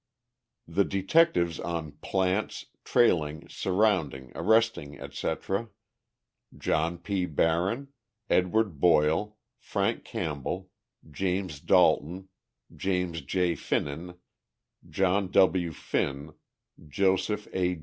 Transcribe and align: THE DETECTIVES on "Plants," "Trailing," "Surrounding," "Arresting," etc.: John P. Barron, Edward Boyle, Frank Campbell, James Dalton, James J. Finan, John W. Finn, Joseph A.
THE 0.67 0.83
DETECTIVES 0.83 1.59
on 1.59 1.91
"Plants," 2.01 2.65
"Trailing," 2.83 3.47
"Surrounding," 3.47 4.31
"Arresting," 4.33 4.97
etc.: 4.99 5.69
John 6.57 6.97
P. 6.97 7.27
Barron, 7.27 7.89
Edward 8.27 8.79
Boyle, 8.79 9.37
Frank 9.59 10.03
Campbell, 10.03 10.71
James 11.07 11.59
Dalton, 11.59 12.29
James 12.75 13.21
J. 13.21 13.53
Finan, 13.53 14.17
John 14.89 15.29
W. 15.29 15.71
Finn, 15.71 16.33
Joseph 16.89 17.47
A. 17.53 17.79